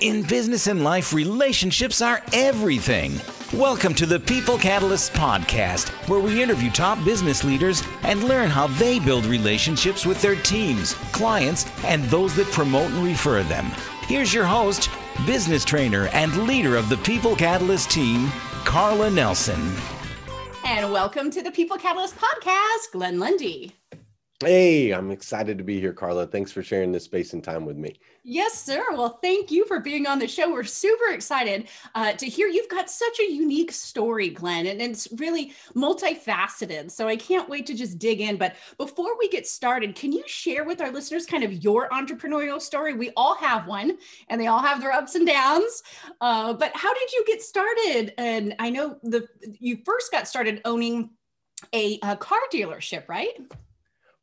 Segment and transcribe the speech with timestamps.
[0.00, 3.18] In business and life, relationships are everything.
[3.54, 8.66] Welcome to the People Catalysts podcast, where we interview top business leaders and learn how
[8.66, 13.64] they build relationships with their teams, clients, and those that promote and refer them.
[14.02, 14.90] Here's your host,
[15.24, 18.28] business trainer, and leader of the People Catalyst team,
[18.66, 19.72] Carla Nelson.
[20.66, 23.72] And welcome to the People Catalyst podcast, Glenn Lundy.
[24.44, 26.26] Hey, I'm excited to be here, Carla.
[26.26, 27.98] Thanks for sharing this space and time with me.
[28.22, 28.84] Yes, sir.
[28.92, 30.52] Well, thank you for being on the show.
[30.52, 35.08] We're super excited uh, to hear you've got such a unique story, Glenn, and it's
[35.16, 36.90] really multifaceted.
[36.90, 38.36] So I can't wait to just dig in.
[38.36, 42.60] But before we get started, can you share with our listeners kind of your entrepreneurial
[42.60, 42.92] story?
[42.92, 43.96] We all have one,
[44.28, 45.82] and they all have their ups and downs.
[46.20, 48.12] Uh, but how did you get started?
[48.18, 49.26] And I know the
[49.58, 51.08] you first got started owning
[51.72, 53.30] a, a car dealership, right?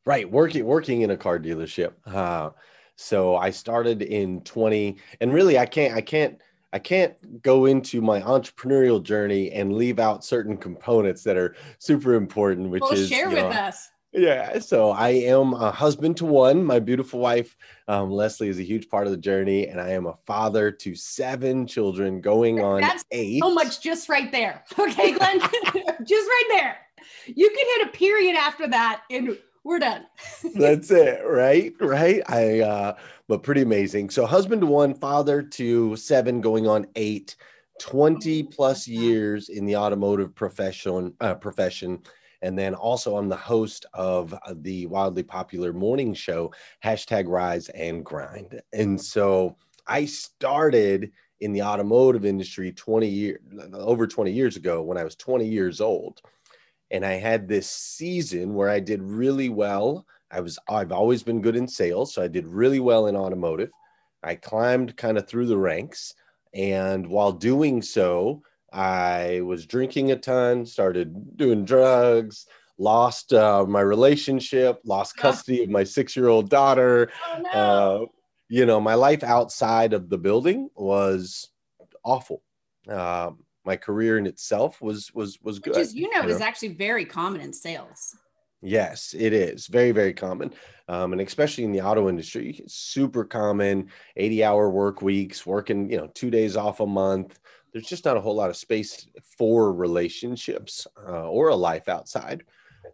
[0.06, 1.92] Right, working working in a car dealership.
[2.06, 2.50] Uh,
[2.96, 6.40] so I started in 20, and really I can't I can't
[6.72, 12.14] I can't go into my entrepreneurial journey and leave out certain components that are super
[12.14, 13.90] important, which well, is share with know, us.
[14.12, 16.64] Yeah, so I am a husband to one.
[16.64, 17.56] My beautiful wife,
[17.88, 20.94] um, Leslie, is a huge part of the journey, and I am a father to
[20.94, 23.42] seven children, going on That's eight.
[23.42, 24.62] So much, just right there.
[24.78, 25.40] Okay, Glenn,
[26.04, 26.76] just right there.
[27.26, 30.06] You can hit a period after that, and we're done.
[30.54, 31.74] That's it, right?
[31.80, 32.22] Right.
[32.28, 34.10] I uh but pretty amazing.
[34.10, 37.36] So husband to one, father to seven, going on eight,
[37.80, 42.00] 20 plus years in the automotive profession uh, profession.
[42.42, 46.52] And then also I'm the host of uh, the wildly popular morning show,
[46.84, 48.60] hashtag rise and grind.
[48.74, 53.40] And so I started in the automotive industry 20 years
[53.72, 56.20] over 20 years ago when I was 20 years old
[56.90, 60.06] and I had this season where I did really well.
[60.30, 63.70] I was I've always been good in sales, so I did really well in automotive.
[64.22, 66.14] I climbed kind of through the ranks,
[66.54, 68.42] and while doing so,
[68.72, 72.46] I was drinking a ton, started doing drugs,
[72.78, 77.10] lost uh, my relationship, lost custody of my six-year-old daughter.
[77.28, 77.50] Oh, no.
[77.50, 78.06] uh,
[78.48, 81.50] you know, my life outside of the building was
[82.04, 82.42] awful.
[82.88, 85.74] Um, my career in itself was was was good.
[85.74, 86.34] Which is, you know, you know?
[86.34, 88.16] is actually very common in sales.
[88.62, 90.54] Yes, it is very very common,
[90.88, 93.90] um, and especially in the auto industry, super common.
[94.16, 97.38] Eighty-hour work weeks, working you know two days off a month.
[97.72, 102.44] There's just not a whole lot of space for relationships uh, or a life outside,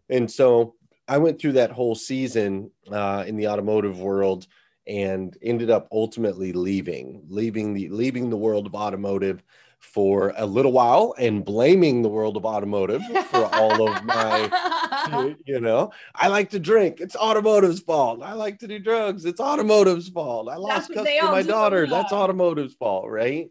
[0.08, 0.74] and so
[1.06, 4.46] I went through that whole season uh, in the automotive world
[4.86, 9.42] and ended up ultimately leaving, leaving the leaving the world of automotive
[9.80, 15.60] for a little while and blaming the world of automotive for all of my, you
[15.60, 17.00] know, I like to drink.
[17.00, 18.22] It's automotive's fault.
[18.22, 19.24] I like to do drugs.
[19.24, 20.48] It's automotive's fault.
[20.48, 21.86] I lost custody of my daughter.
[21.86, 23.48] That's automotive's fault, right?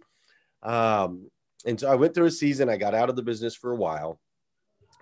[0.63, 1.29] Um,
[1.65, 2.69] and so I went through a season.
[2.69, 4.19] I got out of the business for a while,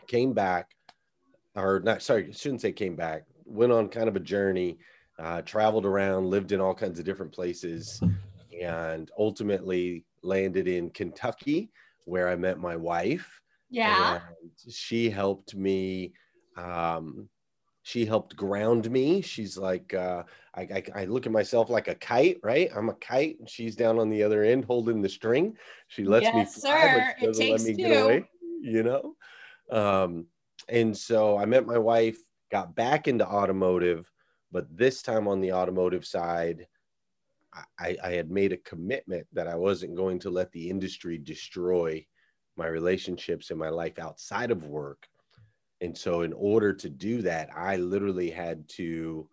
[0.07, 0.71] came back,
[1.55, 4.77] or not, sorry, I shouldn't say came back, went on kind of a journey,
[5.19, 8.01] uh, traveled around, lived in all kinds of different places,
[8.59, 11.71] and ultimately landed in Kentucky,
[12.05, 13.41] where I met my wife.
[13.69, 14.19] Yeah.
[14.69, 16.13] she helped me.
[16.55, 17.29] Um,
[17.83, 19.21] she helped ground me.
[19.21, 20.23] She's like, uh,
[20.53, 22.69] I, I, I, look at myself like a kite, right?
[22.75, 25.55] I'm a kite, and she's down on the other end holding the string.
[25.87, 26.97] She lets yes, me fly, sir.
[26.97, 27.77] but she doesn't let me two.
[27.77, 28.29] get away.
[28.61, 29.15] You know.
[29.71, 30.25] Um,
[30.67, 32.17] and so I met my wife,
[32.51, 34.11] got back into automotive,
[34.51, 36.67] but this time on the automotive side,
[37.79, 42.05] I, I had made a commitment that I wasn't going to let the industry destroy
[42.55, 45.07] my relationships and my life outside of work.
[45.81, 49.29] And so, in order to do that, I literally had to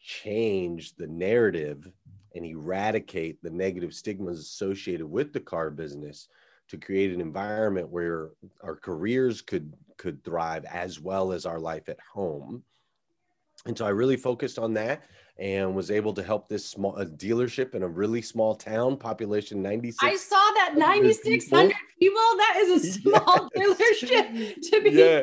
[0.00, 1.88] change the narrative
[2.34, 6.28] and eradicate the negative stigmas associated with the car business
[6.68, 8.30] to create an environment where
[8.62, 12.62] our careers could could thrive as well as our life at home.
[13.66, 15.02] And so I really focused on that
[15.38, 19.98] and was able to help this small dealership in a really small town, population 96.
[20.02, 21.78] I saw that 9,600 people.
[22.00, 22.16] people.
[22.38, 24.02] That is a small yes.
[24.02, 24.90] dealership to be.
[24.90, 25.22] Yeah.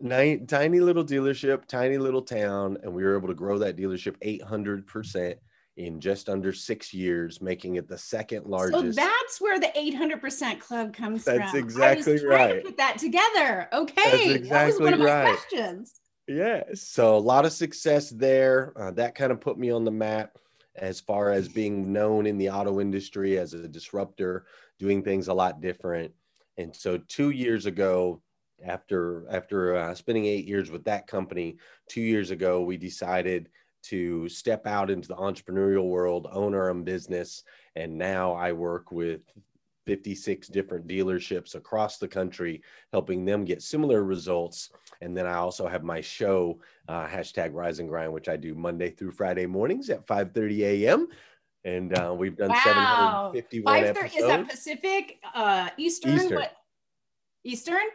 [0.00, 4.16] Nine, tiny little dealership, tiny little town, and we were able to grow that dealership
[4.22, 5.36] 800%
[5.76, 8.80] in just under six years, making it the second largest.
[8.80, 11.46] So that's where the 800% club comes that's from.
[11.46, 12.54] That's exactly I was right.
[12.56, 13.68] To put that together.
[13.72, 13.94] Okay.
[14.04, 15.38] That's exactly that was one of my right.
[15.38, 16.00] questions.
[16.26, 16.62] Yeah.
[16.74, 18.72] So a lot of success there.
[18.76, 20.38] Uh, that kind of put me on the map
[20.76, 24.46] as far as being known in the auto industry as a disruptor,
[24.78, 26.12] doing things a lot different.
[26.56, 28.22] And so two years ago,
[28.64, 33.50] after after uh, spending eight years with that company, two years ago we decided
[33.82, 37.44] to step out into the entrepreneurial world, own our own business.
[37.76, 39.20] And now I work with
[39.86, 44.70] 56 different dealerships across the country, helping them get similar results.
[45.00, 48.54] And then I also have my show, uh, hashtag Rise and Grind, which I do
[48.54, 51.08] Monday through Friday mornings at 5:30 a.m.
[51.64, 53.32] And uh, we've done wow.
[53.32, 54.14] 751 episodes.
[54.16, 56.12] Is that Pacific, uh, Eastern?
[56.12, 56.38] Eastern.
[56.38, 56.52] What?
[57.44, 57.86] Eastern?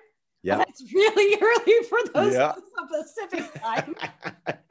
[0.41, 0.55] Yeah.
[0.55, 2.53] Oh, that's really early for those yeah.
[2.89, 3.95] Pacific time.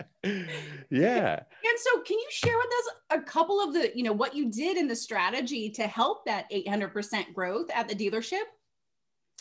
[0.90, 1.40] yeah.
[1.40, 4.50] And so can you share with us a couple of the, you know, what you
[4.50, 8.42] did in the strategy to help that 800% growth at the dealership?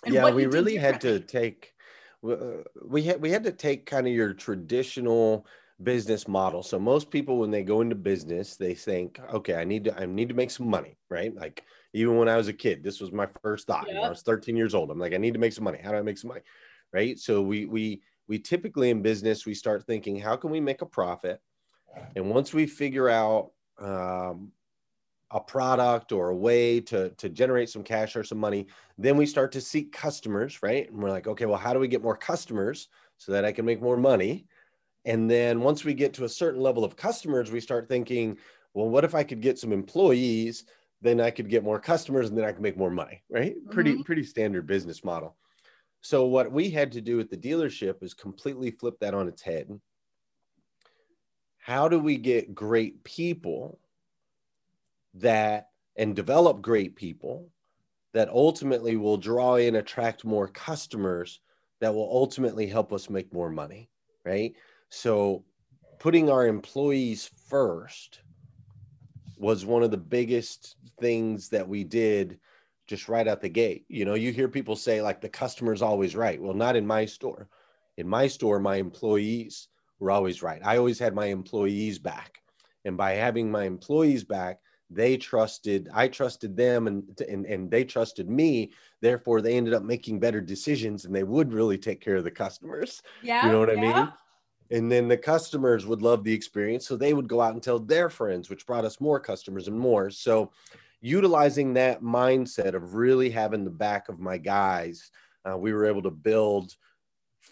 [0.06, 1.74] yeah, we really had to take
[2.28, 5.46] uh, we had we had to take kind of your traditional
[5.84, 6.64] business model.
[6.64, 10.06] So most people when they go into business, they think, okay, I need to I
[10.06, 11.34] need to make some money, right?
[11.36, 11.64] Like
[11.94, 13.88] even when I was a kid, this was my first thought.
[13.88, 14.04] Yep.
[14.04, 14.92] I was 13 years old.
[14.92, 15.80] I'm like, I need to make some money.
[15.82, 16.42] How do I make some money?
[16.94, 17.20] Right.
[17.20, 20.86] So we we we typically in business we start thinking, how can we make a
[20.86, 21.42] profit?
[22.16, 24.52] And once we figure out um,
[25.32, 29.26] a product or a way to to generate some cash or some money, then we
[29.26, 30.90] start to seek customers, right?
[30.90, 32.88] And we're like, okay, well, how do we get more customers
[33.18, 34.46] so that I can make more money?
[35.06, 38.38] And then once we get to a certain level of customers, we start thinking,
[38.74, 40.66] well, what if I could get some employees?
[41.02, 43.56] Then I could get more customers and then I can make more money, right?
[43.56, 43.72] Mm-hmm.
[43.72, 45.36] Pretty, pretty standard business model.
[46.08, 49.42] So what we had to do at the dealership is completely flip that on its
[49.42, 49.68] head.
[51.58, 53.78] How do we get great people
[55.16, 55.68] that
[55.98, 57.50] and develop great people
[58.14, 61.42] that ultimately will draw in attract more customers
[61.82, 63.90] that will ultimately help us make more money,
[64.24, 64.54] right?
[64.88, 65.44] So
[66.00, 68.22] putting our employees first
[69.38, 72.40] was one of the biggest things that we did
[72.88, 73.86] just right out the gate.
[73.90, 76.42] You know, you hear people say like the customer's always right.
[76.42, 77.50] Well, not in my store.
[77.98, 79.68] In my store, my employees
[80.00, 80.62] were always right.
[80.64, 82.42] I always had my employees back.
[82.86, 87.84] And by having my employees back, they trusted i trusted them and, and and they
[87.84, 92.16] trusted me therefore they ended up making better decisions and they would really take care
[92.16, 93.76] of the customers yeah you know what yeah.
[93.76, 94.14] i mean
[94.70, 97.80] and then the customers would love the experience so they would go out and tell
[97.80, 100.52] their friends which brought us more customers and more so
[101.02, 105.12] utilizing that mindset of really having the back of my guys
[105.48, 106.76] uh, we were able to build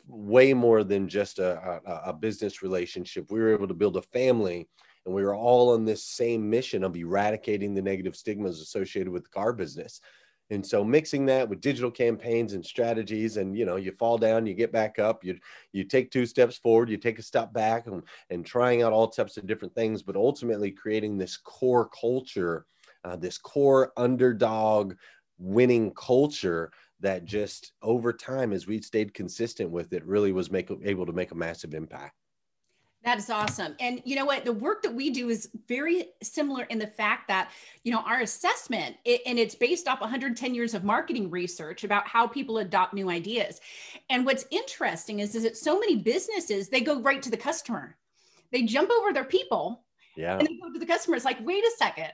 [0.08, 3.32] way more than just a, a, a, business relationship.
[3.32, 4.68] We were able to build a family
[5.06, 9.24] and we were all on this same mission of eradicating the negative stigmas associated with
[9.24, 10.02] the car business.
[10.52, 14.46] And so mixing that with digital campaigns and strategies and you know you fall down
[14.46, 15.40] you get back up you
[15.72, 19.08] you take two steps forward you take a step back and, and trying out all
[19.08, 22.68] types of different things but ultimately creating this core culture
[23.06, 24.96] uh, this core underdog
[25.38, 30.72] winning culture that just over time as we stayed consistent with it really was make,
[30.84, 32.16] able to make a massive impact
[33.04, 33.76] that is awesome.
[33.80, 34.46] And you know what?
[34.46, 37.52] The work that we do is very similar in the fact that,
[37.84, 42.08] you know, our assessment, it, and it's based off 110 years of marketing research about
[42.08, 43.62] how people adopt new ideas.
[44.10, 47.96] And what's interesting is, is that so many businesses, they go right to the customer.
[48.52, 49.84] They jump over their people
[50.18, 50.40] yeah.
[50.40, 51.16] and they go to the customer.
[51.16, 52.10] It's like, wait a second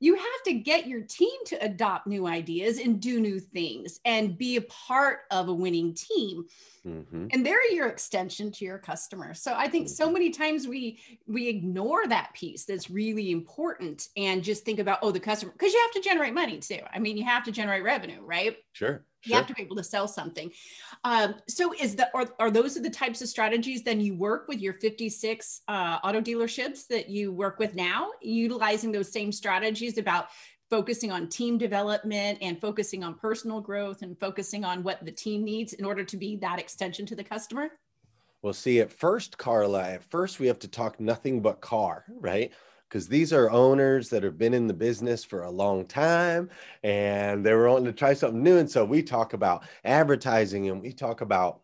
[0.00, 4.36] you have to get your team to adopt new ideas and do new things and
[4.36, 6.44] be a part of a winning team.
[6.86, 7.26] Mm-hmm.
[7.32, 10.14] and they're your extension to your customers so i think so mm-hmm.
[10.14, 15.10] many times we we ignore that piece that's really important and just think about oh
[15.10, 16.78] the customer because you have to generate money too.
[16.90, 18.56] I mean you have to generate revenue right?
[18.72, 20.50] Sure you have to be able to sell something.
[21.04, 24.48] Um, so is that are, are those are the types of strategies then you work
[24.48, 29.98] with your 56 uh, auto dealerships that you work with now, utilizing those same strategies
[29.98, 30.28] about
[30.70, 35.42] focusing on team development and focusing on personal growth and focusing on what the team
[35.42, 37.70] needs in order to be that extension to the customer?
[38.42, 42.52] Well, see, at first, Carla, at first we have to talk nothing but car, right?
[42.90, 46.50] Because these are owners that have been in the business for a long time
[46.82, 48.58] and they were wanting to try something new.
[48.58, 51.60] And so we talk about advertising and we talk about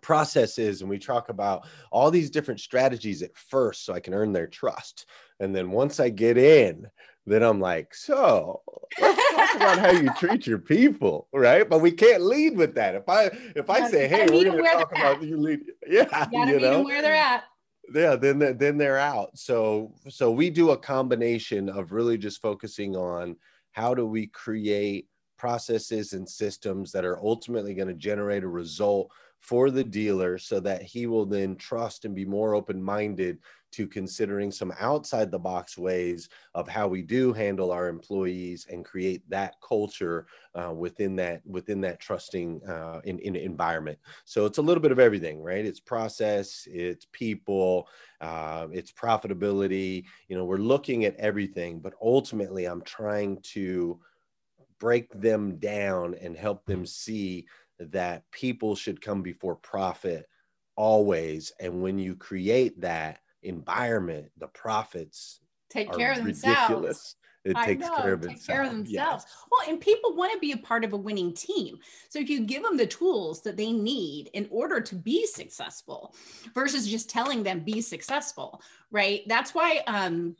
[0.00, 4.32] processes and we talk about all these different strategies at first so I can earn
[4.32, 5.06] their trust.
[5.40, 6.86] And then once I get in,
[7.26, 8.62] then I'm like, so
[9.00, 11.68] let's talk about how you treat your people, right?
[11.68, 12.94] But we can't lead with that.
[12.94, 16.60] If I if I say, hey, we're to talk about you lead, yeah, you, you
[16.60, 17.44] know where they're at
[17.92, 19.36] yeah then then they're out.
[19.36, 23.36] So so we do a combination of really just focusing on
[23.72, 29.10] how do we create processes and systems that are ultimately going to generate a result
[29.40, 33.38] for the dealer so that he will then trust and be more open minded
[33.74, 38.84] to considering some outside the box ways of how we do handle our employees and
[38.84, 43.98] create that culture uh, within that within that trusting uh, in, in environment.
[44.24, 45.64] So it's a little bit of everything, right?
[45.64, 47.88] It's process, it's people,
[48.20, 50.04] uh, it's profitability.
[50.28, 53.98] You know, we're looking at everything, but ultimately, I'm trying to
[54.78, 57.46] break them down and help them see
[57.78, 60.26] that people should come before profit
[60.76, 61.52] always.
[61.60, 66.70] And when you create that environment, the profits take care of themselves.
[66.70, 67.16] Ridiculous.
[67.44, 68.56] It I takes know, care of take itself.
[68.56, 69.24] care of themselves.
[69.28, 69.46] Yes.
[69.50, 71.78] Well, and people want to be a part of a winning team.
[72.08, 76.14] So if you give them the tools that they need in order to be successful,
[76.54, 79.22] versus just telling them be successful, right?
[79.26, 80.36] That's why um,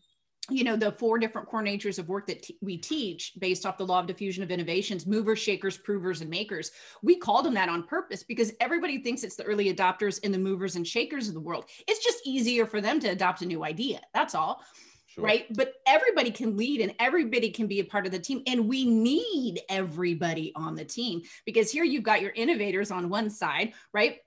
[0.51, 3.87] you know the four different core natures of work that we teach based off the
[3.87, 6.71] law of diffusion of innovations movers shakers provers and makers
[7.03, 10.39] we called them that on purpose because everybody thinks it's the early adopters and the
[10.39, 11.67] movers and shakers of the world.
[11.87, 14.63] It's just easier for them to adopt a new idea that's all
[15.07, 15.25] sure.
[15.25, 15.47] right?
[15.55, 18.85] But everybody can lead and everybody can be a part of the team and we
[18.85, 24.19] need everybody on the team because here you've got your innovators on one side right?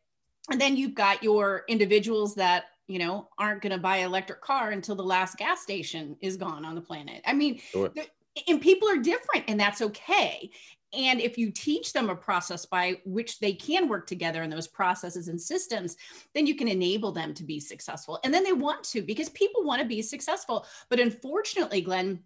[0.50, 4.42] And then you've got your individuals that you know, aren't going to buy an electric
[4.42, 7.22] car until the last gas station is gone on the planet.
[7.26, 7.92] I mean, sure.
[8.48, 10.50] and people are different, and that's okay.
[10.94, 14.68] And if you teach them a process by which they can work together in those
[14.68, 15.98] processes and systems,
[16.34, 18.20] then you can enable them to be successful.
[18.24, 20.66] And then they want to because people want to be successful.
[20.90, 22.22] But unfortunately, Glenn,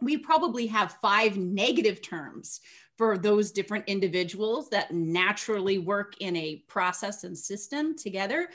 [0.00, 2.60] we probably have five negative terms
[2.98, 8.48] for those different individuals that naturally work in a process and system together.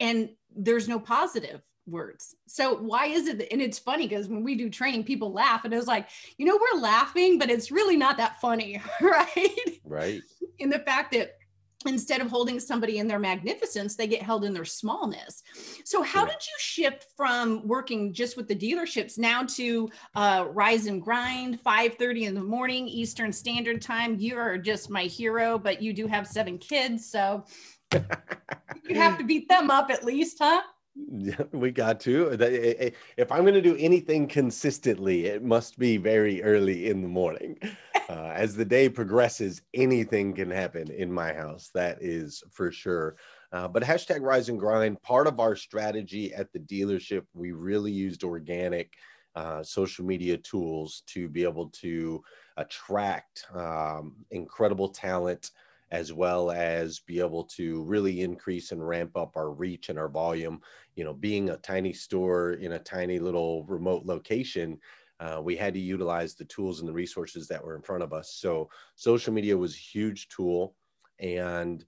[0.00, 2.34] And there's no positive words.
[2.46, 3.38] So why is it?
[3.38, 6.46] That, and it's funny because when we do training, people laugh and it's like, you
[6.46, 9.80] know, we're laughing, but it's really not that funny, right?
[9.84, 10.22] Right.
[10.58, 11.36] in the fact that
[11.86, 15.42] instead of holding somebody in their magnificence they get held in their smallness
[15.84, 20.86] so how did you shift from working just with the dealerships now to uh, rise
[20.86, 25.80] and grind 5.30 in the morning eastern standard time you are just my hero but
[25.80, 27.44] you do have seven kids so
[27.92, 30.60] you have to beat them up at least huh
[31.08, 32.36] yeah, we got to.
[33.16, 37.58] If I'm going to do anything consistently, it must be very early in the morning.
[38.10, 41.70] Uh, as the day progresses, anything can happen in my house.
[41.74, 43.14] That is for sure.
[43.52, 47.92] Uh, but hashtag rise and grind, part of our strategy at the dealership, we really
[47.92, 48.94] used organic
[49.36, 52.20] uh, social media tools to be able to
[52.56, 55.52] attract um, incredible talent
[55.92, 60.08] as well as be able to really increase and ramp up our reach and our
[60.08, 60.60] volume.
[60.96, 64.80] You know, being a tiny store in a tiny little remote location,
[65.20, 68.12] uh, we had to utilize the tools and the resources that were in front of
[68.12, 68.32] us.
[68.34, 70.74] So social media was a huge tool,
[71.18, 71.84] and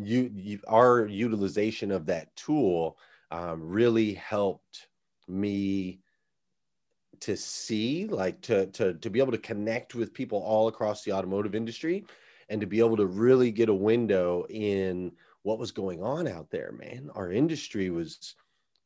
[0.00, 2.98] you, you our utilization of that tool
[3.32, 4.88] um, really helped
[5.26, 6.00] me
[7.20, 11.12] to see like to, to to be able to connect with people all across the
[11.12, 12.04] automotive industry
[12.48, 15.10] and to be able to really get a window in
[15.42, 18.34] what was going on out there man our industry was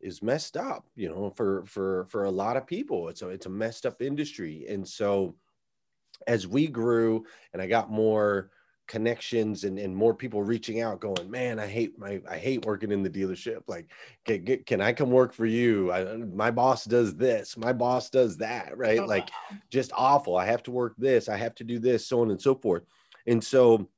[0.01, 3.09] is messed up you know for for for a lot of people.
[3.09, 4.67] It's a it's a messed up industry.
[4.69, 5.37] And so
[6.27, 8.51] as we grew and i got more
[8.87, 12.91] connections and, and more people reaching out going man i hate my i hate working
[12.91, 13.61] in the dealership.
[13.69, 13.89] Like
[14.25, 15.93] can, can i come work for you?
[15.93, 17.57] I, my boss does this.
[17.57, 18.99] My boss does that right?
[18.99, 19.59] Oh, like wow.
[19.71, 20.37] just awful.
[20.37, 21.29] I have to work this.
[21.29, 22.83] I have to do this so on and so forth.
[23.27, 23.89] And so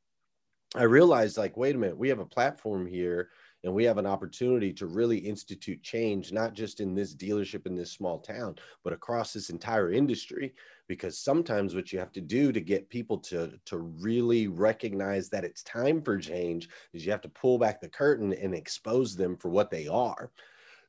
[0.75, 3.28] I realized, like, wait a minute, we have a platform here
[3.64, 7.76] and we have an opportunity to really institute change, not just in this dealership in
[7.76, 10.54] this small town, but across this entire industry.
[10.88, 15.45] Because sometimes what you have to do to get people to, to really recognize that
[15.45, 19.37] it's time for change is you have to pull back the curtain and expose them
[19.37, 20.31] for what they are.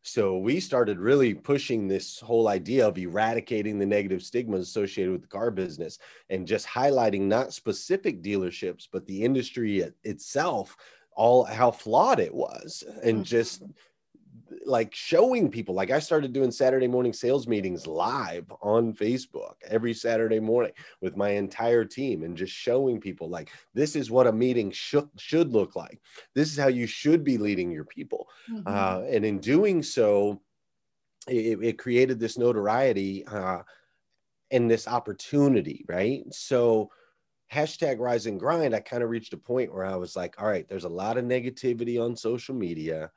[0.05, 5.21] So we started really pushing this whole idea of eradicating the negative stigmas associated with
[5.21, 5.97] the car business
[6.29, 10.75] and just highlighting not specific dealerships, but the industry itself,
[11.15, 13.71] all how flawed it was, and just mm-hmm
[14.65, 19.93] like showing people like i started doing saturday morning sales meetings live on facebook every
[19.93, 24.31] saturday morning with my entire team and just showing people like this is what a
[24.31, 26.01] meeting should should look like.
[26.35, 28.29] This is how you should be leading your people.
[28.49, 28.67] Mm-hmm.
[28.67, 30.41] uh, and in doing so
[31.27, 33.59] it, it created this notoriety uh,
[34.51, 36.23] and this opportunity right?
[36.31, 36.91] So
[37.51, 40.47] hashtag rise and grind i kind of reached a point where i was like all
[40.47, 43.11] right there's a lot of negativity on social media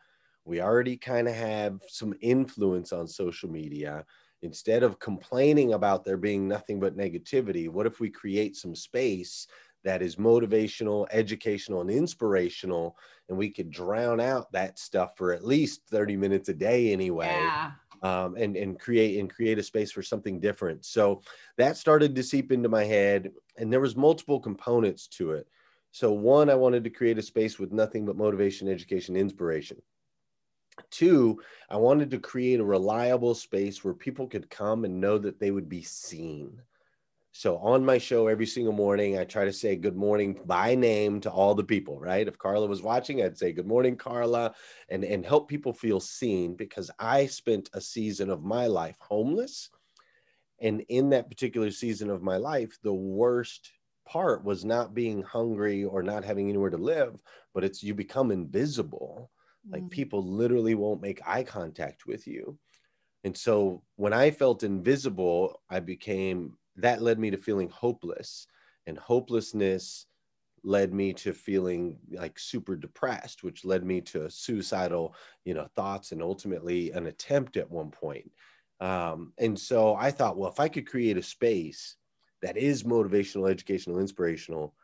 [0.47, 4.05] we already kind of have some influence on social media.
[4.43, 9.49] Instead of complaining about there being nothing but negativity, what if we create some space
[9.83, 12.97] that is motivational, educational, and inspirational.
[13.29, 17.27] And we could drown out that stuff for at least 30 minutes a day anyway.
[17.27, 17.71] Yeah.
[18.03, 20.85] Um, and and create and create a space for something different.
[20.85, 21.23] So
[21.57, 25.49] that started to seep into my head, and there was multiple components to it.
[25.93, 29.81] So one, I wanted to create a space with nothing but motivation, education, inspiration.
[30.91, 35.41] Two, I wanted to create a reliable space where people could come and know that
[35.41, 36.61] they would be seen.
[37.39, 41.21] So on my show every single morning, I try to say good morning by name
[41.21, 42.27] to all the people, right?
[42.27, 44.55] If Carla was watching, I'd say good morning, Carla,
[44.89, 49.69] and, and help people feel seen because I spent a season of my life homeless.
[50.63, 53.71] And in that particular season of my life, the worst
[54.09, 57.19] part was not being hungry or not having anywhere to live,
[57.53, 59.31] but it's you become invisible.
[59.69, 59.91] Like mm.
[59.91, 62.59] people literally won't make eye contact with you.
[63.25, 68.47] And so when I felt invisible, I became that led me to feeling hopeless.
[68.87, 70.07] And hopelessness
[70.63, 75.15] led me to feeling like super depressed, which led me to suicidal,
[75.45, 78.31] you know, thoughts and ultimately an attempt at one point.
[78.81, 81.97] Um, and so I thought, well, if I could create a space
[82.43, 84.75] that is motivational, educational, inspirational,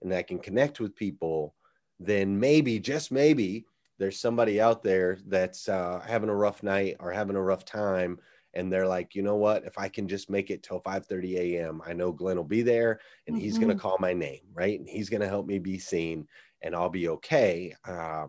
[0.00, 1.54] and that can connect with people,
[2.00, 3.66] then maybe, just maybe,
[3.98, 8.18] there's somebody out there that's uh, having a rough night or having a rough time
[8.54, 11.38] and they're like you know what if i can just make it till 5 30
[11.38, 13.44] a.m i know glenn will be there and mm-hmm.
[13.44, 16.26] he's going to call my name right and he's going to help me be seen
[16.62, 18.26] and i'll be okay uh,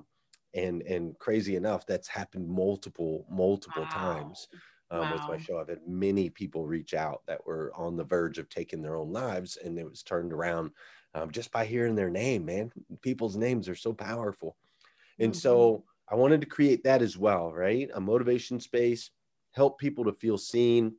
[0.54, 3.90] and and crazy enough that's happened multiple multiple wow.
[3.90, 4.48] times
[4.92, 5.14] um, wow.
[5.14, 8.50] with my show i've had many people reach out that were on the verge of
[8.50, 10.72] taking their own lives and it was turned around
[11.16, 14.56] um, just by hearing their name man people's names are so powerful
[15.20, 15.40] and mm-hmm.
[15.40, 17.90] so I wanted to create that as well, right?
[17.94, 19.10] A motivation space,
[19.54, 20.94] help people to feel seen.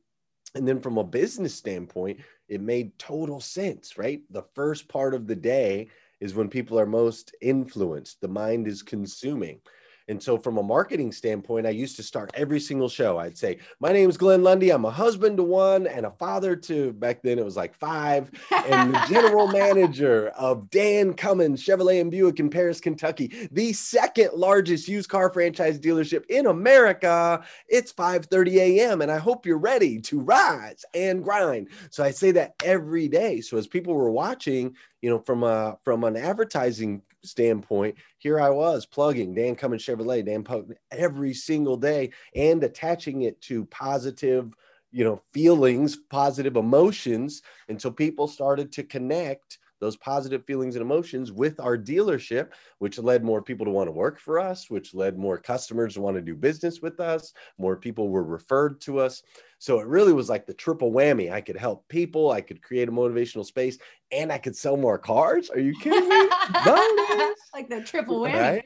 [0.55, 4.21] And then from a business standpoint, it made total sense, right?
[4.29, 8.81] The first part of the day is when people are most influenced, the mind is
[8.81, 9.59] consuming.
[10.07, 13.17] And so, from a marketing standpoint, I used to start every single show.
[13.17, 14.69] I'd say, My name is Glenn Lundy.
[14.69, 18.29] I'm a husband to one and a father to, back then it was like five,
[18.51, 24.29] and the general manager of Dan Cummins Chevrolet and Buick in Paris, Kentucky, the second
[24.35, 27.43] largest used car franchise dealership in America.
[27.67, 29.01] It's 5 30 a.m.
[29.01, 31.69] And I hope you're ready to rise and grind.
[31.89, 33.41] So, I say that every day.
[33.41, 38.49] So, as people were watching, you know, from a from an advertising standpoint, here I
[38.49, 44.53] was plugging Dan Cummins Chevrolet, Dan Pug every single day and attaching it to positive,
[44.91, 47.41] you know, feelings, positive emotions.
[47.69, 52.97] And so people started to connect those positive feelings and emotions with our dealership, which
[52.97, 56.15] led more people to want to work for us, which led more customers to want
[56.15, 57.33] to do business with us.
[57.57, 59.23] More people were referred to us.
[59.59, 61.31] So it really was like the triple whammy.
[61.31, 63.77] I could help people, I could create a motivational space,
[64.11, 65.49] and I could sell more cars.
[65.49, 66.15] Are you kidding me?
[67.53, 68.63] like the triple whammy.
[68.63, 68.65] Right?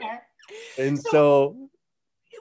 [0.77, 1.69] And so, so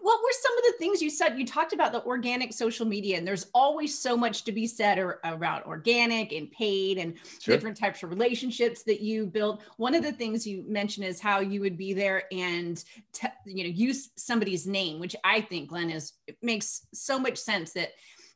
[0.03, 1.39] what were some of the things you said?
[1.39, 4.99] You talked about the organic social media, and there's always so much to be said
[4.99, 7.55] or, about organic and paid and sure.
[7.55, 9.63] different types of relationships that you build.
[9.77, 12.83] One of the things you mentioned is how you would be there and
[13.13, 17.73] te- you know use somebody's name, which I think Glenn is makes so much sense
[17.73, 17.91] that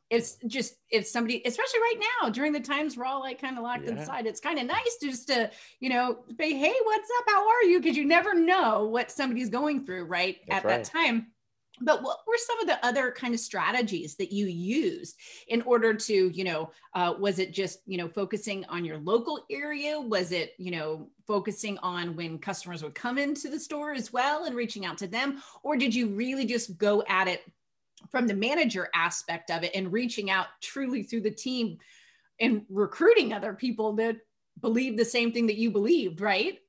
[0.09, 3.63] it's just if somebody especially right now during the times we're all like kind of
[3.63, 3.91] locked yeah.
[3.91, 5.49] inside it's kind of nice just to
[5.79, 9.49] you know say hey what's up how are you because you never know what somebody's
[9.49, 10.83] going through right That's at right.
[10.83, 11.27] that time
[11.81, 15.93] but what were some of the other kind of strategies that you used in order
[15.93, 19.99] to you know uh, was it just you know focusing on your local area?
[19.99, 24.45] Was it you know focusing on when customers would come into the store as well
[24.45, 25.41] and reaching out to them?
[25.63, 27.41] Or did you really just go at it
[28.09, 31.77] from the manager aspect of it and reaching out truly through the team
[32.39, 34.17] and recruiting other people that
[34.61, 36.59] believe the same thing that you believed right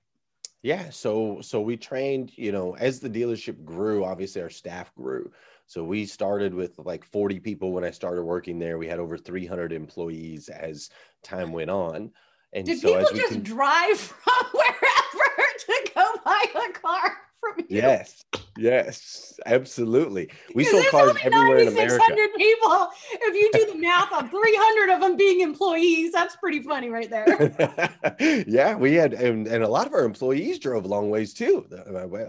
[0.64, 5.30] yeah, so so we trained, you know, as the dealership grew, obviously our staff grew.
[5.66, 8.78] So we started with like 40 people when I started working there.
[8.78, 10.88] We had over 300 employees as
[11.22, 12.10] time went on.
[12.54, 13.42] And Did so people just can...
[13.42, 17.12] drive from wherever to go buy a car?
[17.44, 17.76] from you.
[17.76, 18.24] Yes,
[18.56, 20.30] yes, absolutely.
[20.54, 22.04] We sold cars everywhere in America.
[22.36, 22.88] people.
[23.12, 27.10] If you do the math on 300 of them being employees, that's pretty funny right
[27.10, 28.14] there.
[28.46, 31.66] yeah, we had, and, and a lot of our employees drove long ways too.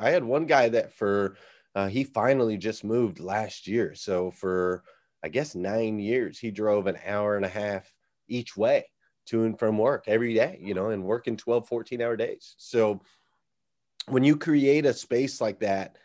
[0.01, 1.37] I had one guy that for,
[1.75, 3.95] uh, he finally just moved last year.
[3.95, 4.83] So for,
[5.23, 7.91] I guess, nine years, he drove an hour and a half
[8.27, 8.85] each way
[9.27, 12.55] to and from work every day, you know, and working 12, 14 hour days.
[12.57, 13.01] So,
[14.07, 15.97] when you create a space like that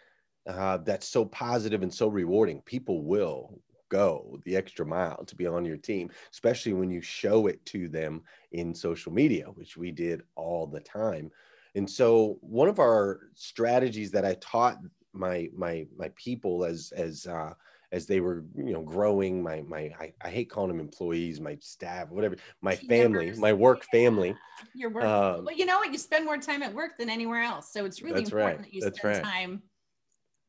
[0.49, 5.47] uh, that's so positive and so rewarding people will go the extra mile to be
[5.47, 8.23] on your team, especially when you show it to them
[8.53, 11.31] in social media, which we did all the time.
[11.75, 14.79] And so one of our strategies that I taught
[15.13, 17.53] my my my people as as uh,
[17.93, 21.57] as they were you know growing my my I, I hate calling them employees my
[21.61, 24.37] staff whatever my family my work family
[24.75, 27.43] your work um, well you know what you spend more time at work than anywhere
[27.43, 28.65] else so it's really important right.
[28.65, 29.25] that you that's spend right.
[29.25, 29.63] time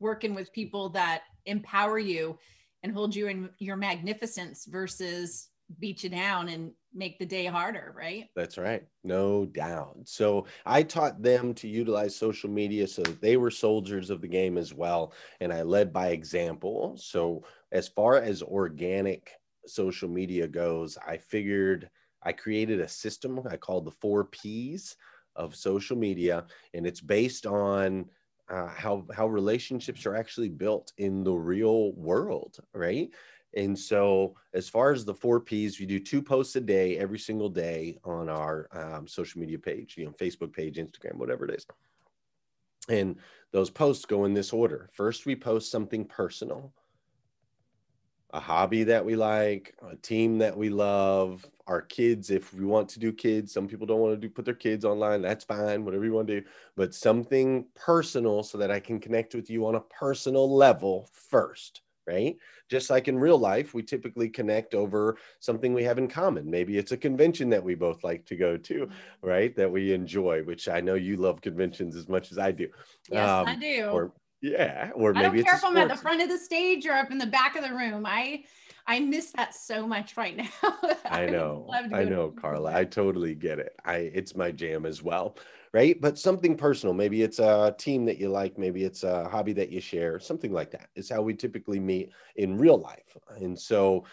[0.02, 2.38] working with people that empower you
[2.84, 7.94] and hold you in your magnificence versus beat you down and make the day harder,
[7.96, 8.26] right?
[8.36, 8.84] That's right.
[9.04, 9.98] No doubt.
[10.04, 14.28] So I taught them to utilize social media so that they were soldiers of the
[14.28, 15.14] game as well.
[15.40, 16.98] And I led by example.
[16.98, 19.32] So as far as organic
[19.66, 21.90] social media goes, I figured
[22.24, 24.98] I created a system I called the four P's
[25.36, 26.46] of social media.
[26.74, 28.06] And it's based on
[28.52, 33.10] uh, how how relationships are actually built in the real world, right?
[33.56, 37.20] And so, as far as the four P's, we do two posts a day, every
[37.20, 41.56] single day on our um, social media page, you know, Facebook page, Instagram, whatever it
[41.56, 41.66] is.
[42.90, 43.18] And
[43.52, 44.90] those posts go in this order.
[44.94, 46.74] First, we post something personal,
[48.34, 52.30] a hobby that we like, a team that we love, our kids.
[52.30, 54.86] If we want to do kids, some people don't want to do put their kids
[54.86, 55.22] online.
[55.22, 56.48] That's fine, whatever you want to do.
[56.76, 61.82] But something personal so that I can connect with you on a personal level first
[62.08, 62.36] right?
[62.70, 66.50] Just like in real life, we typically connect over something we have in common.
[66.50, 69.28] Maybe it's a convention that we both like to go to, mm-hmm.
[69.28, 69.56] right?
[69.56, 72.68] That we enjoy, which I know you love conventions as much as I do.
[73.10, 73.86] Yes, um, I do.
[73.86, 76.86] Or yeah, or maybe I don't care if I'm at the front of the stage
[76.86, 78.06] or up in the back of the room.
[78.06, 78.44] I
[78.88, 80.50] I miss that so much right now.
[81.06, 81.72] I, I know.
[81.94, 82.76] I know, Carla.
[82.76, 83.76] I totally get it.
[83.86, 85.38] I it's my jam as well.
[85.74, 86.00] Right.
[86.02, 86.94] But something personal.
[86.94, 88.58] Maybe it's a team that you like.
[88.58, 90.20] Maybe it's a hobby that you share.
[90.20, 93.16] Something like that is how we typically meet in real life.
[93.38, 94.04] And so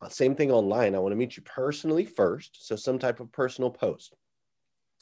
[0.00, 0.94] uh, same thing online.
[0.94, 2.66] I want to meet you personally first.
[2.66, 4.14] So some type of personal post.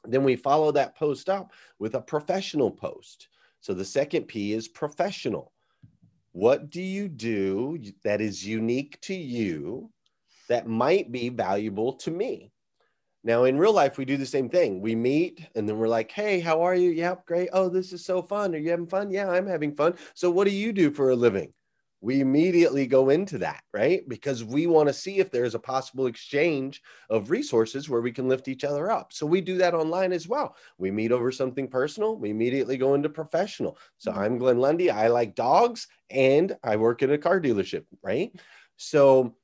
[0.04, 3.28] Then we follow that post up with a professional post.
[3.60, 5.52] So the second P is professional.
[6.32, 9.90] What do you do that is unique to you
[10.48, 12.52] that might be valuable to me?
[13.22, 14.80] Now, in real life, we do the same thing.
[14.80, 16.90] We meet and then we're like, hey, how are you?
[16.90, 17.50] Yep, great.
[17.52, 18.54] Oh, this is so fun.
[18.54, 19.10] Are you having fun?
[19.10, 19.94] Yeah, I'm having fun.
[20.14, 21.52] So, what do you do for a living?
[22.00, 24.08] We immediately go into that, right?
[24.08, 28.28] Because we want to see if there's a possible exchange of resources where we can
[28.28, 29.12] lift each other up.
[29.12, 30.56] So we do that online as well.
[30.78, 33.78] We meet over something personal, we immediately go into professional.
[33.98, 34.20] So mm-hmm.
[34.20, 38.32] I'm Glenn Lundy, I like dogs and I work in a car dealership, right?
[38.76, 39.36] So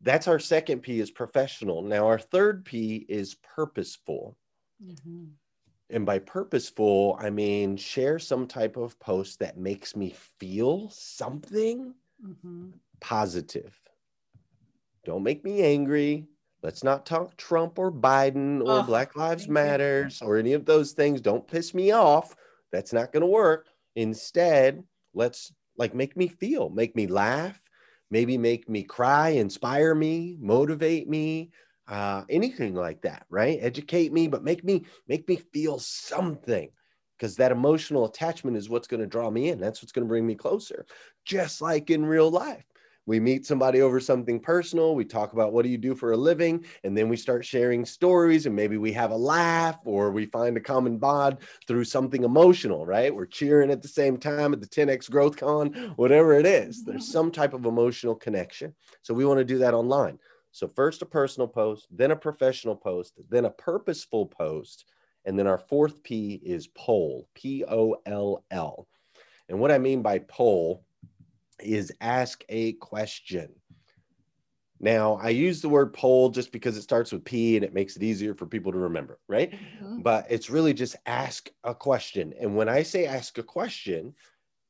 [0.00, 1.82] that's our second P is professional.
[1.82, 4.36] Now our third P is purposeful.
[4.82, 5.24] Mm-hmm.
[5.90, 11.94] And by purposeful, I mean share some type of post that makes me feel something
[12.24, 12.68] mm-hmm.
[13.00, 13.78] positive.
[15.04, 16.26] Don't make me angry.
[16.62, 20.26] Let's not talk Trump or Biden or oh, Black Lives Matters you.
[20.26, 21.20] or any of those things.
[21.20, 22.36] Don't piss me off.
[22.70, 23.66] That's not going to work.
[23.96, 27.60] Instead, let's like make me feel, make me laugh,
[28.10, 31.50] maybe make me cry, inspire me, motivate me,
[31.90, 33.58] uh, anything like that, right?
[33.60, 36.70] Educate me, but make me make me feel something
[37.18, 39.60] because that emotional attachment is what's going to draw me in.
[39.60, 40.86] That's what's going to bring me closer.
[41.26, 42.64] Just like in real life,
[43.06, 44.94] we meet somebody over something personal.
[44.94, 47.84] We talk about what do you do for a living, and then we start sharing
[47.84, 52.22] stories, and maybe we have a laugh or we find a common bond through something
[52.22, 53.12] emotional, right?
[53.12, 56.84] We're cheering at the same time at the 10x Growth Con, whatever it is.
[56.84, 57.12] There's mm-hmm.
[57.12, 58.76] some type of emotional connection.
[59.02, 60.20] So we want to do that online.
[60.52, 64.86] So, first a personal post, then a professional post, then a purposeful post.
[65.26, 68.88] And then our fourth P is poll, P O L L.
[69.48, 70.84] And what I mean by poll
[71.58, 73.50] is ask a question.
[74.82, 77.96] Now, I use the word poll just because it starts with P and it makes
[77.96, 79.52] it easier for people to remember, right?
[79.52, 80.00] Mm-hmm.
[80.00, 82.32] But it's really just ask a question.
[82.40, 84.14] And when I say ask a question,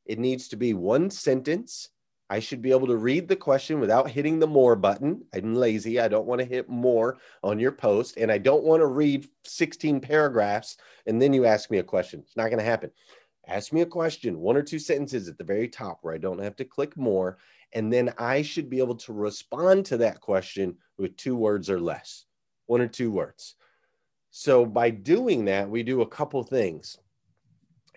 [0.06, 1.90] it needs to be one sentence
[2.30, 5.24] I should be able to read the question without hitting the more button.
[5.34, 5.98] I'm lazy.
[5.98, 8.18] I don't want to hit more on your post.
[8.18, 12.20] And I don't want to read 16 paragraphs and then you ask me a question.
[12.20, 12.92] It's not going to happen.
[13.48, 16.40] Ask me a question, one or two sentences at the very top where I don't
[16.40, 17.38] have to click more.
[17.72, 21.80] And then I should be able to respond to that question with two words or
[21.80, 22.26] less,
[22.66, 23.56] one or two words.
[24.30, 26.96] So by doing that, we do a couple things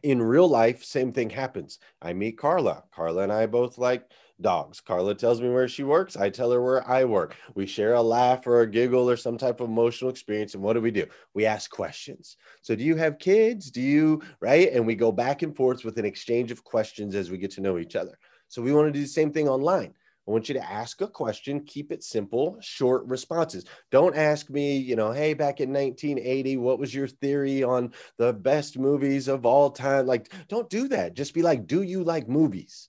[0.04, 1.80] in real life, same thing happens.
[2.02, 2.84] I meet Carla.
[2.94, 4.12] Carla and I both like
[4.42, 4.82] dogs.
[4.82, 6.18] Carla tells me where she works.
[6.18, 7.36] I tell her where I work.
[7.56, 10.54] We share a laugh or a giggle or some type of emotional experience.
[10.54, 11.06] And what do we do?
[11.34, 12.36] We ask questions.
[12.62, 13.72] So, do you have kids?
[13.72, 14.70] Do you, right?
[14.74, 17.62] And we go back and forth with an exchange of questions as we get to
[17.62, 18.20] know each other.
[18.50, 19.94] So, we want to do the same thing online.
[20.28, 23.66] I want you to ask a question, keep it simple, short responses.
[23.92, 28.32] Don't ask me, you know, hey, back in 1980, what was your theory on the
[28.32, 30.06] best movies of all time?
[30.08, 31.14] Like, don't do that.
[31.14, 32.88] Just be like, do you like movies?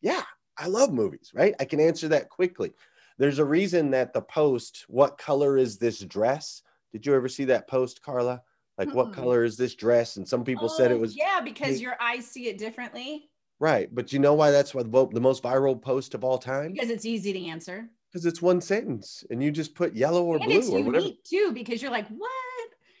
[0.00, 0.22] Yeah,
[0.56, 1.54] I love movies, right?
[1.58, 2.72] I can answer that quickly.
[3.18, 6.62] There's a reason that the post, what color is this dress?
[6.92, 8.42] Did you ever see that post, Carla?
[8.78, 8.96] Like, mm-hmm.
[8.96, 10.16] what color is this dress?
[10.18, 11.16] And some people oh, said it oh, was.
[11.16, 13.28] Yeah, because your eyes see it differently.
[13.58, 13.88] Right.
[13.92, 16.72] But you know why that's what the most viral post of all time?
[16.72, 17.88] Because it's easy to answer.
[18.12, 21.08] Because it's one sentence and you just put yellow or and blue or unique whatever.
[21.24, 22.30] too, because you're like, what?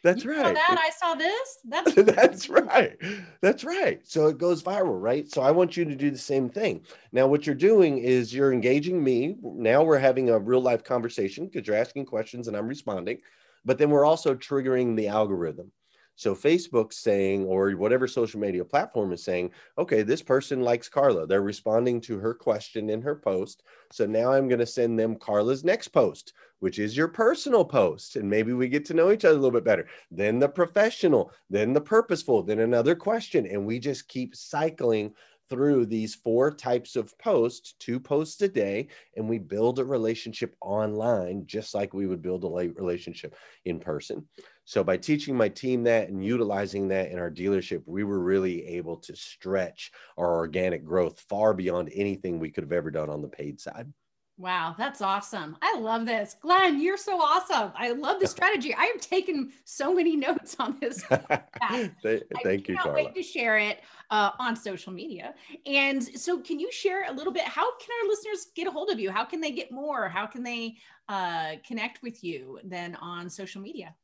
[0.02, 0.54] That's you right.
[0.54, 1.58] that I saw this.
[1.64, 2.96] That's that's right.
[3.40, 4.00] That's right.
[4.04, 5.28] So it goes viral, right?
[5.30, 6.82] So I want you to do the same thing.
[7.12, 9.36] Now, what you're doing is you're engaging me.
[9.42, 13.18] Now we're having a real life conversation because you're asking questions and I'm responding.
[13.64, 15.72] But then we're also triggering the algorithm.
[16.16, 21.26] So Facebook's saying, or whatever social media platform is saying, okay, this person likes Carla.
[21.26, 23.62] They're responding to her question in her post.
[23.92, 28.16] So now I'm going to send them Carla's next post, which is your personal post.
[28.16, 29.86] And maybe we get to know each other a little bit better.
[30.10, 33.46] Then the professional, then the purposeful, then another question.
[33.46, 35.12] And we just keep cycling
[35.48, 40.56] through these four types of posts, two posts a day, and we build a relationship
[40.60, 44.26] online just like we would build a relationship in person.
[44.66, 48.66] So, by teaching my team that and utilizing that in our dealership, we were really
[48.66, 53.22] able to stretch our organic growth far beyond anything we could have ever done on
[53.22, 53.92] the paid side.
[54.38, 55.56] Wow, that's awesome.
[55.62, 56.34] I love this.
[56.42, 57.72] Glenn, you're so awesome.
[57.76, 58.74] I love the strategy.
[58.74, 61.02] I have taken so many notes on this.
[61.70, 62.92] thank, thank you, Carla.
[62.92, 65.32] wait to share it uh, on social media.
[65.64, 67.44] And so, can you share a little bit?
[67.44, 69.12] How can our listeners get a hold of you?
[69.12, 70.08] How can they get more?
[70.08, 70.76] How can they
[71.08, 73.94] uh, connect with you then on social media?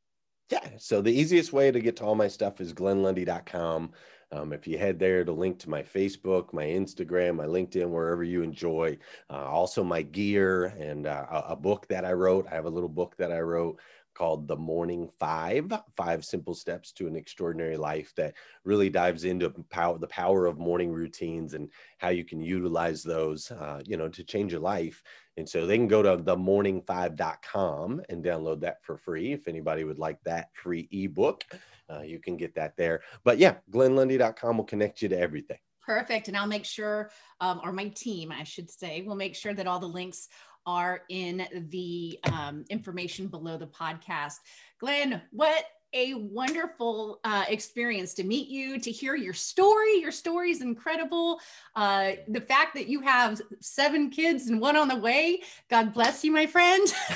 [0.52, 0.68] Yeah.
[0.76, 3.90] So, the easiest way to get to all my stuff is glennlundy.com.
[4.32, 8.22] Um, if you head there to link to my Facebook, my Instagram, my LinkedIn, wherever
[8.22, 8.98] you enjoy,
[9.30, 12.46] uh, also my gear and uh, a book that I wrote.
[12.50, 13.80] I have a little book that I wrote
[14.14, 19.51] called The Morning Five Five Simple Steps to an Extraordinary Life that really dives into
[19.70, 24.09] power, the power of morning routines and how you can utilize those, uh, you know,
[24.09, 25.03] to change your life.
[25.37, 29.98] And so they can go to themorning5.com and download that for free if anybody would
[29.98, 31.44] like that free ebook
[31.92, 33.03] uh, you can get that there.
[33.25, 35.59] But yeah, glennlundy.com will connect you to everything.
[35.85, 36.29] Perfect.
[36.29, 39.66] And I'll make sure, um, or my team, I should say, will make sure that
[39.66, 40.29] all the links
[40.66, 44.37] are in the um, information below the podcast.
[44.79, 50.01] Glenn, what a wonderful uh, experience to meet you, to hear your story.
[50.01, 51.38] Your story is incredible.
[51.77, 56.25] Uh, the fact that you have seven kids and one on the way, God bless
[56.25, 56.88] you, my friend.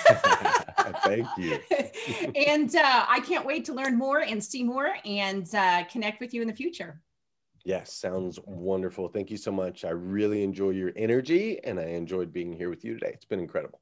[1.04, 1.58] Thank you.
[2.46, 6.34] and uh, I can't wait to learn more and see more and uh, connect with
[6.34, 7.00] you in the future.
[7.66, 9.08] Yes, sounds wonderful.
[9.08, 9.84] Thank you so much.
[9.84, 13.10] I really enjoy your energy and I enjoyed being here with you today.
[13.12, 13.80] It's been incredible.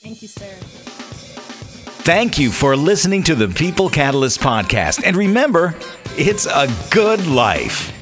[0.00, 0.52] Thank you, sir.
[2.02, 5.04] Thank you for listening to the People Catalyst podcast.
[5.04, 5.76] And remember,
[6.18, 8.01] it's a good life.